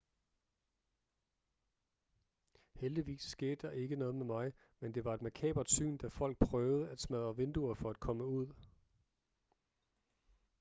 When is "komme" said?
7.99-8.25